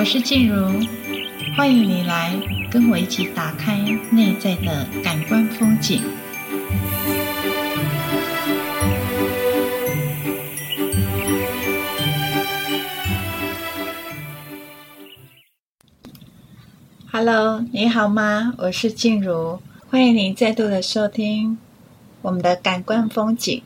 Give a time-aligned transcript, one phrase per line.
[0.00, 0.80] 我是静茹，
[1.54, 2.32] 欢迎你来
[2.70, 3.76] 跟我一起打开
[4.10, 6.00] 内在的感官风景。
[17.12, 18.54] Hello，你好吗？
[18.56, 19.60] 我是静茹，
[19.90, 21.58] 欢迎你再度的收听
[22.22, 23.62] 我们的感官风景。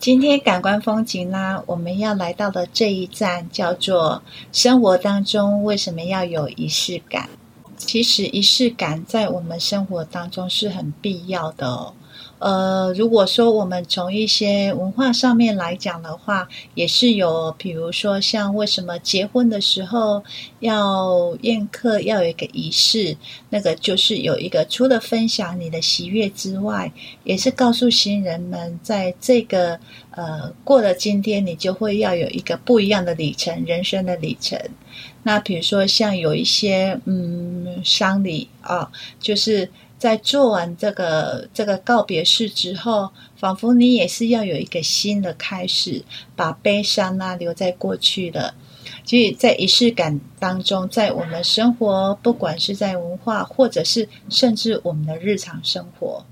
[0.00, 7.28] 今天感官风景呢，我们要来到的这一站叫做生活当中为什么要有仪式感？
[7.76, 11.92] 其实仪式感在我们生活当中是很必要的。
[12.40, 20.24] 呃，如果说我们从一些文化上面来讲的话，也是有，比如说像为什么结婚的时候
[20.60, 23.14] 要宴客，要有一个仪式，
[23.50, 26.90] 那个就是有一个除了分享你的喜悦之外，
[27.24, 29.78] 也是告诉新人们，在这个
[30.12, 34.58] 呃过了今天，你就会要有一个不一样的里程，人生的里程。
[35.22, 39.70] 那比如说像有一些嗯丧礼啊，就是。
[40.00, 46.02] 在做完这个这个告别式之后，仿佛你也是要有一个新的开始，
[46.34, 48.54] 把悲伤啊留在过去了。
[49.04, 56.24] 所以在仪式感当中，在我们生活，不管是在文化，或者是甚至我们的日常生活，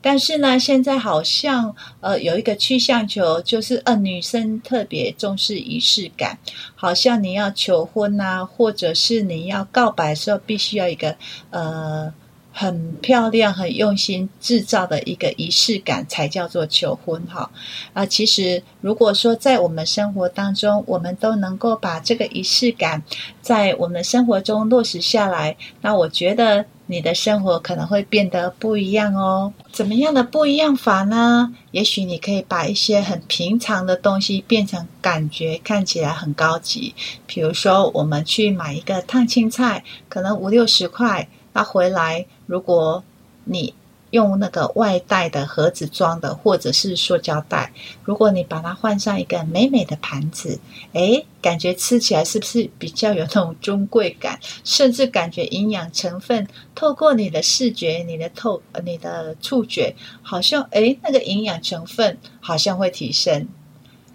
[0.00, 6.38] 但是呢，现在好像呃有一个趋向球，就是呃女生特别重视仪式感，
[6.76, 11.16] 好像你要求婚啊，或者是你要告白的时候，必须要一个
[11.50, 12.14] 呃。
[12.58, 17.50] 很漂亮、很用心制造的一个仪式感，才叫做求婚哈。
[17.92, 23.02] 啊，其实如果说在我们生活当中，我们都能够把这个仪式感
[23.42, 29.52] 在我们生活中落实下来，那我觉得你的生活可能会变得不一样哦。
[29.70, 31.54] 怎么样的不一样法呢？
[31.72, 36.94] 也许你可以把一些很平常的东西变成感觉看起来很高级。
[37.26, 41.28] 比如说，我们去买一个烫青菜，可能五六十块。
[41.52, 43.04] 那回来，如果
[43.44, 43.74] 你
[44.10, 47.72] 用那个外带的盒子装的，或者是塑胶袋，
[48.04, 50.58] 如果你把它换上一个美美的盘子，
[50.92, 54.38] 诶，感觉吃起来是不是比较有那种尊贵感？
[54.62, 63.48] 甚至感觉营养成分透过你的视觉、你的透、你的触觉，好像诶，那个营养成分好像会提升。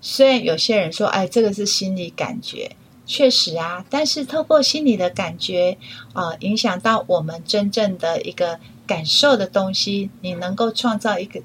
[0.00, 2.70] 虽然有些人说，哎，这个是心理感觉。
[3.12, 5.76] 确实啊，但是透过心里的感觉
[6.14, 11.42] 啊、呃，影响到我们真正的一个感受的东西，你能够创造一个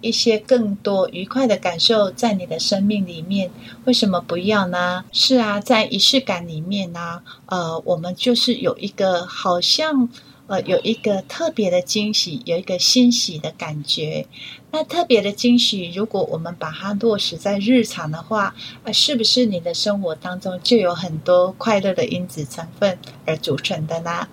[0.00, 3.50] 一些更多愉快的感受在你的生命里面，
[3.84, 5.04] 为什么不要呢？
[5.12, 10.08] 是啊，在仪式感里面呢，呃，我们就是有一个好像。
[10.50, 14.26] 呃，有一个特别的惊喜，有一个欣喜的感觉。
[14.72, 18.52] 那特别的惊喜，如果我们把它落实在日常的话，
[18.82, 24.26] 呃，是不是你的生活当中就有很多快乐的因子成分而组成的呢？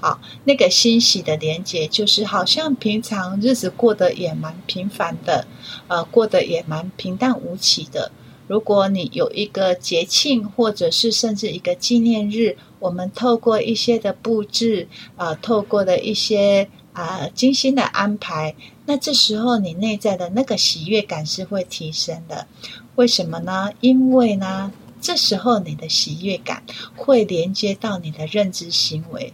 [0.00, 5.46] 好，那个欣喜的连结，就是好像平常日子过得也蛮平凡的，
[5.86, 8.10] 呃，过得也蛮平淡无奇的。
[8.50, 18.52] 如果你有一个节庆，或者是甚至一个纪念日，我们透过一些的布置，啊、透过的一些啊、精心的安排，
[18.86, 22.48] 那这时候你内在的那个喜悦感是会提升的。
[22.96, 23.70] 为什么呢？
[23.80, 26.64] 因为呢，这时候你的喜悦感
[26.96, 29.32] 会连接到你的认知行为，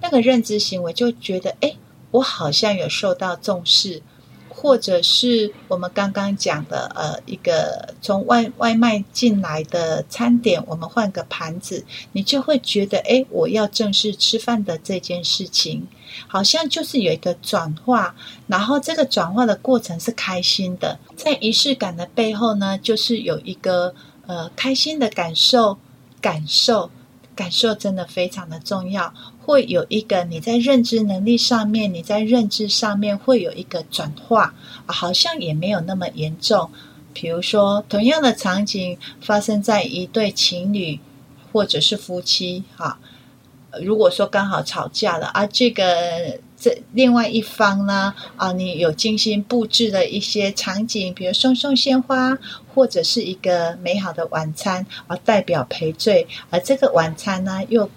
[0.00, 1.74] 那个认知行为就觉得，哎，
[2.12, 4.02] 我好像有受到重视。
[4.62, 15.84] 或者是我们刚刚讲的，呃，一个从外外卖进来的餐点，我们换个盘子，你就会觉得，哎，我要正式吃饭的这件事情，
[16.28, 18.14] 好像就是有一个转化，
[18.46, 20.96] 然后这个转化的过程是开心的。
[21.16, 23.92] 在仪式感的背后呢，就是有一个
[24.28, 25.76] 呃开心的感受，
[26.20, 26.88] 感受。
[27.34, 34.54] 感受真的非常的重要，会有一个你在认知能力上面，你在认知上面会有一个转化，
[34.86, 36.70] 好像也没有那么严重。
[37.12, 41.00] 比如说，同样的场景发生在一对情侣
[41.52, 42.98] 或者是夫妻，哈，
[43.80, 46.40] 如果说刚好吵架了，啊，这个。
[46.62, 52.38] 这另外一方呢，啊，你有精心布置的一些场景，比如送送鲜花，
[52.72, 56.24] 或者是一个美好的晚餐，啊，代表赔罪。
[56.50, 57.90] 而这个晚餐呢，又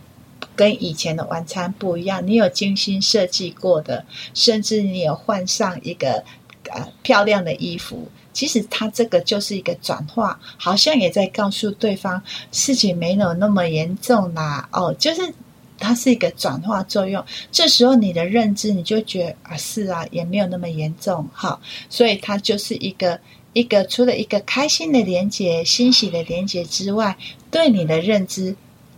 [0.56, 4.03] 跟以前的晚餐不一样，你有精心设计过的，
[4.33, 6.23] 甚至你有换上一个
[6.71, 8.09] 呃漂亮的衣服。
[8.33, 12.19] 其实它这个就是一个转化，好像也在告诉对方，
[12.51, 14.68] 事情没有那么严重啦。
[14.71, 15.31] 哦，就是。
[15.77, 23.19] 它是一个转化作用，这时候你的认知你就觉得啊，是啊，也没有那么严重，哈，所以它就是一个
[23.54, 27.18] 一个除了一个开心的连接、欣喜的连接之外，
[27.51, 28.56] 对你的认知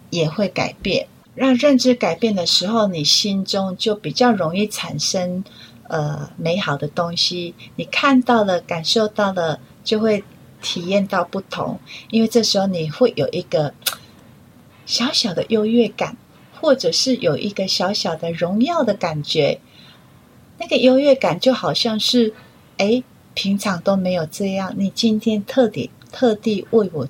[0.10, 1.08] 也会改变。
[1.36, 5.44] 让认知改变的时候，你心中就比较容易产生
[5.84, 7.54] 呃美好的东西。
[7.76, 10.24] 你看到了，感受到了，就会
[10.64, 11.80] 体验到不同。
[12.10, 13.72] 因为这时候你会有一个
[14.88, 16.18] 小小的优越感，
[16.60, 19.60] 或者是有一个小小的荣耀的感觉。
[20.60, 22.34] 那个优越感就好像是，
[22.78, 27.08] 哎，平常都没有这样，你今天特地特地为我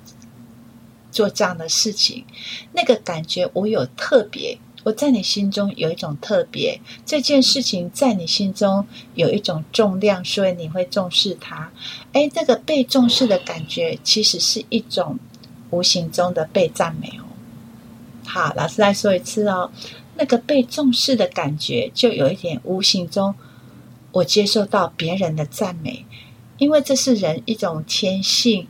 [1.10, 2.26] 做这样的事情，
[2.72, 11.72] 那个感觉我有特别，我在你心中有一种特别，这件事情在你心中有一种重量，所以你会重视它。
[12.12, 15.18] 哎，这个被重视的感觉，其实是一种
[15.70, 17.24] 无形中的被赞美哦。
[18.28, 19.70] 好，老师再说一次哦。
[20.16, 23.34] 那个被重视的感觉，就有一点无形中，
[24.12, 26.04] 我接受到别人的赞美，
[26.58, 28.66] 因为这是人一种天性，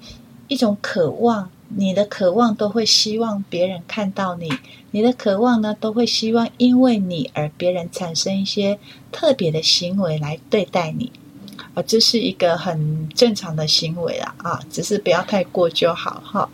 [0.46, 1.50] 一种渴望。
[1.70, 4.49] 你的渴望都会希望别人看到你，
[4.93, 8.78] 你的渴望呢，都会希望因为你而别人产生一些
[9.12, 11.12] 特别的行为来对待你。
[11.83, 16.49] 这是一个很正常的行为了啊，只是不要太过就好哈。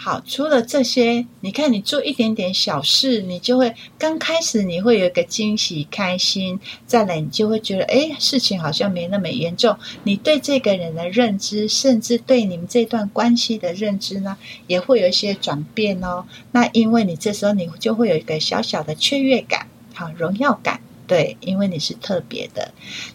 [0.00, 9.76] 好，除了这些，你看你做一点点小事，你就会刚开始你会有一个惊喜、开心，再来你就会觉得，哎，事情好像没那么严重。
[10.04, 14.36] 你对这个人的认知，甚至对你们这段关系的认知呢，
[14.68, 16.24] 也会有一些转变哦。
[16.52, 20.80] 那因为你这时候你就会有一个小小的雀跃感，好，荣耀感。
[21.08, 22.70] 对，因为你是特别的，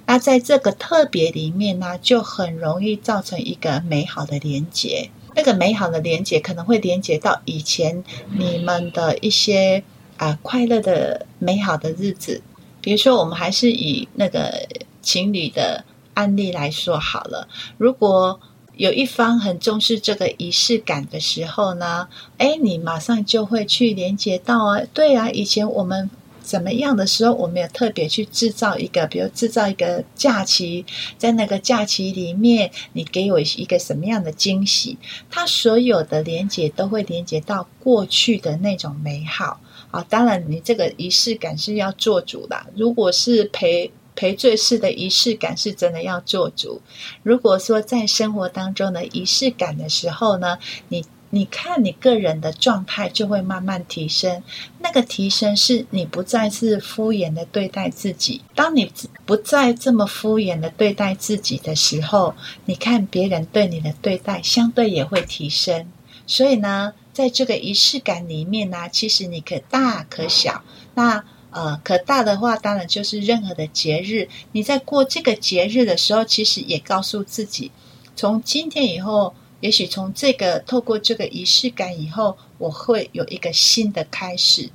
[0.07, 5.12] 那在这个特别里面呢，就很容易造成一个美好的连结。
[5.36, 8.04] 那个美好的连结可能会连结到以前
[8.38, 9.84] 你们的一些
[10.18, 12.42] 啊、快乐的美好的日子。
[12.81, 14.68] 比如说，我们还是以那个
[15.01, 15.86] 情侣的
[16.16, 17.48] 案例来说好了。
[17.78, 18.40] 如果
[18.75, 22.07] 有一方很重视这个仪式感的时候呢，
[22.40, 26.10] 哎，你马上就会去连结到啊，对啊，以前我们。
[26.44, 30.86] 怎么样的时候，我们有特别去制造一个，比如制造一个假期，
[31.18, 34.98] 在那个假期里面，你给我一个什么样的惊喜？
[35.31, 39.60] 它所有的连接都会连接到过去的那种美好
[39.90, 40.06] 啊！
[40.10, 42.68] 当然，你这个仪式感是要做主的。
[42.75, 46.81] 如果是赔赔罪式的仪式感，是真的要做主。
[47.24, 50.60] 如果说在生活当中的仪式感的时候呢，
[50.90, 51.04] 你。
[51.35, 54.44] 你看，你个人的状态就会慢慢提升。
[54.77, 58.44] 那个提升是你不再是敷衍的对待自己。
[58.53, 58.91] 当你
[59.25, 62.35] 不再这么敷衍的对待自己的时候，
[62.65, 65.88] 你看别人对你的对待相对也会提升。
[66.27, 70.62] 所以呢，在这个仪式感里面呢，其实你可大可小。
[70.94, 74.30] 那呃，可大的话，当然就是任何的节日。
[74.51, 77.71] 你在过这个节日的时候，其实也告诉自己，
[78.15, 79.33] 从今天以后。
[79.63, 84.69] 也许从这个透过这个仪式感以后，我会有一个新的开始，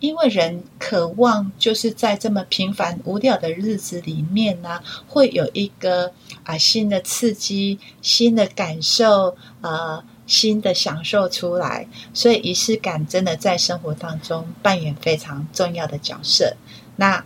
[0.00, 6.10] 因为人渴望就是在这么平凡无聊的日子里面呢，会有一个
[6.42, 16.56] 啊新的刺激、新的感受、呃新的享受出来，所以仪式感真的在生活当中扮演非常重要的角色。
[16.96, 17.24] 那。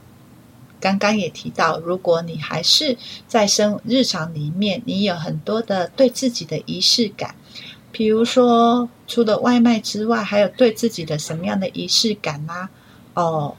[0.78, 2.96] 刚刚也提到，如果你还是
[3.26, 7.34] 在生日常里面，你有很多的对自己的仪式感，
[7.90, 12.70] 比如说除了外卖之外，还有对自己的什么样的仪式感呢、啊？
[13.14, 13.56] 哦，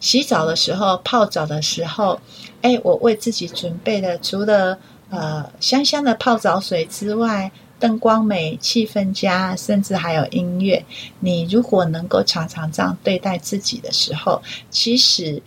[0.00, 2.18] 洗澡的时候、泡澡的时候，
[2.62, 4.78] 哎，我为自己准备的除了
[5.10, 10.82] 呃香香的泡澡水之外，灯光美、气氛佳，甚至还有音乐。
[11.20, 15.42] 你如果能够常常这样对待自己的时候，其实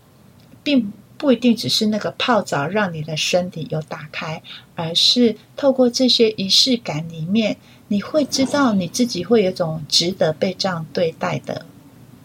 [0.63, 0.93] 并。
[1.19, 4.41] 不一定只是那个泡澡让你的身体有打开，
[4.73, 7.57] 而是透过这些仪式感里面，
[7.89, 11.65] 你会知道你自己会有一种值得被这样对待的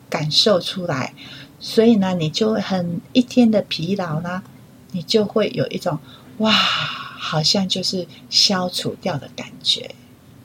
[0.09, 1.13] 感受出来。
[1.59, 4.45] 所以呢，你就会很一天的疲劳呢，
[4.93, 5.99] 你就会有一种
[6.39, 9.91] 哇，好像就是消除掉的感觉。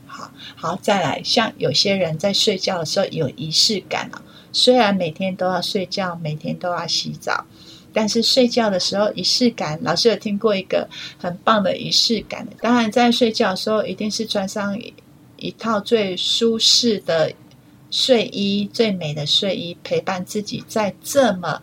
[0.08, 7.46] 好，好，再来，像有些人在睡觉的时候有仪式感啊，虽然每天都要睡觉，每天都要洗澡。
[7.94, 12.48] 但是睡觉的时候仪式感，老师有听过一个很棒的仪式感。
[12.62, 14.80] 当然，在睡觉的时候，一定是穿上
[15.38, 17.32] 一套最舒适的
[17.90, 21.62] 睡衣、最美的睡衣，陪伴自己在这么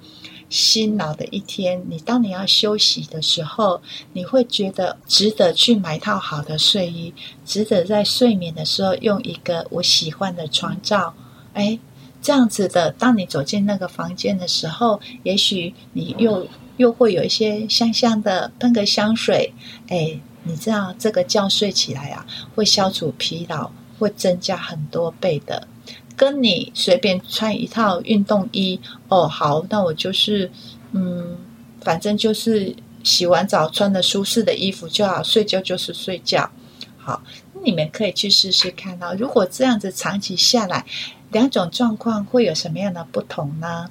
[0.48, 1.84] 辛劳的一天。
[1.88, 3.80] 你当你要休息的时候，
[4.12, 7.14] 你会觉得值得去买一套好的睡衣，
[7.44, 11.14] 值得在睡眠的时候用一个我喜欢的床罩。
[11.52, 11.78] 哎。
[12.26, 16.44] 这样子的，当你走进那个房间的时候，也许你又
[16.76, 19.54] 又会有一些香香的，喷个香水，
[19.86, 25.68] 哎，你知道这个觉睡起来啊，会消除疲劳，会增加很多倍的
[26.16, 30.50] 跟你随便穿一套运动衣哦，好，那我就是
[30.90, 31.38] 嗯，
[31.80, 36.50] 反正就是洗完澡穿的舒适的衣服就好，睡觉就是睡觉。
[36.98, 37.22] 好，
[37.64, 39.14] 你们可以去试试看哦。
[39.16, 40.84] 如果这样子长期下来，
[41.30, 43.90] 两种状况会有什么样的不同呢？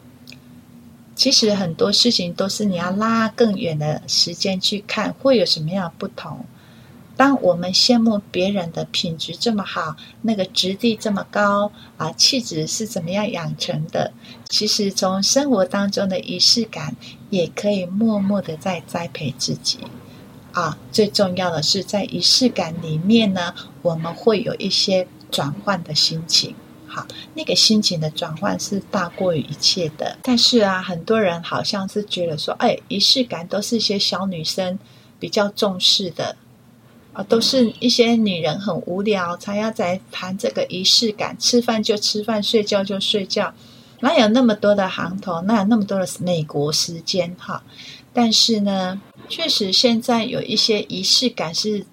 [1.15, 6.45] 其实很多事情都是你要拉更远的时间去看，会有什么样的不同。
[7.15, 14.11] 当我们羡慕别人的品质这么好，那个质地这么高啊，气质是怎么样养成的？
[14.49, 16.93] 其实从生活当中的仪式感，
[17.29, 19.79] 也可以默默的在栽培自己
[20.51, 20.77] 啊。
[20.91, 26.53] 最重要的是，在仪式感里面呢，我们会有一些转换的心情。
[26.87, 30.17] 好，那个心情的转换是大过于一切的。
[30.23, 34.77] 但是啊，很多人好像是觉得说，哎，仪式感都是一些小女生
[35.19, 36.35] 比较重视的。
[37.13, 43.53] 啊，都是一些女人很无聊才要在谈这个仪式感，吃饭就吃饭，睡觉就睡觉，
[44.01, 47.63] 哪有那么多的行头，哪有那么多的美国时间哈？
[48.11, 51.85] 但是呢，确实现在有一些仪式感是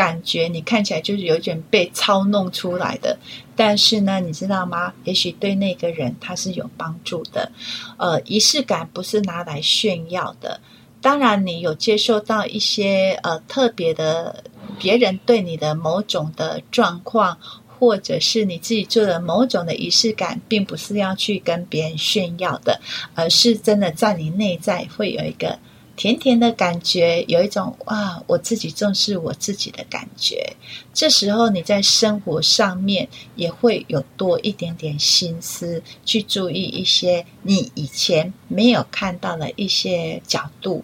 [0.00, 3.18] 感觉你看起来就是有点被操弄出来的，
[3.54, 4.94] 但是呢，你知道吗？
[5.04, 7.52] 也许对那个人他是有帮助的。
[7.98, 10.60] 呃，仪式感不是拿来炫耀的，
[11.02, 14.44] 当然你有接受到一些呃特别的。
[14.78, 22.80] 别人对你的某种的状况，或者是你自己做的某种的仪式感，并不是要去跟别人炫耀的，
[23.14, 25.58] 而是真的在你内在会有一个
[26.00, 30.56] 甜甜的感觉，有一种哇，我自己重视我自己的感觉。
[30.94, 40.82] 这时候你在生活上面也会有多一点点心思去注意一些你以前没有看到的一些角度。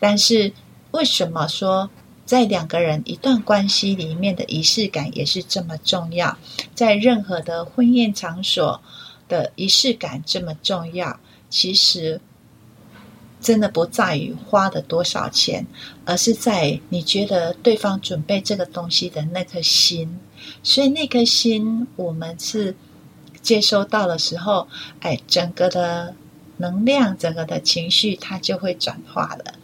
[0.00, 0.52] 但是
[0.90, 1.88] 为什么说？
[2.26, 6.36] 在两个人一段关系里面的仪式感也是这么重要，
[6.74, 8.82] 在任何的婚宴场所
[9.28, 11.20] 的仪式感这么重要。
[11.48, 12.20] 其实，
[13.40, 15.66] 真的不在于花的多少钱，
[16.04, 20.18] 而是在你觉得对方准备这个东西的那颗心。
[20.62, 22.74] 所以那颗心，我们是
[23.42, 24.66] 接收到的时候，
[25.00, 26.14] 哎，整个的
[26.58, 29.54] 能量，整个的情绪，它就会转化了。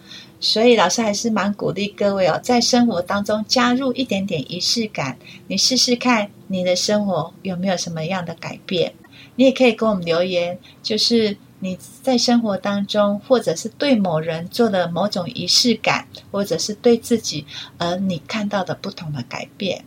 [0.41, 5.17] 所以老师还是蛮鼓励各位哦，在生活当中加入一点点仪式感，
[5.47, 8.93] 你试试看你的生活有没有什么样的改变。
[9.37, 17.47] 你也可以给我们留言，就是你在生活当中，或者是对某人做的某种仪式感，或者是对自己，
[17.79, 19.83] 而你看到的不同的改变。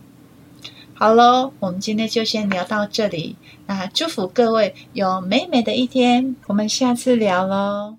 [0.95, 3.35] 好喽，我们今天就先聊到这里。
[3.67, 7.97] 那祝福各位有美美的一天，我们下次聊喽。